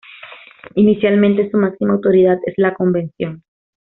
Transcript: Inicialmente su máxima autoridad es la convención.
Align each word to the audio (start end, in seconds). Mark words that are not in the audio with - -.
Inicialmente 0.73 1.51
su 1.51 1.57
máxima 1.59 1.93
autoridad 1.93 2.39
es 2.47 2.55
la 2.57 2.73
convención. 2.73 3.43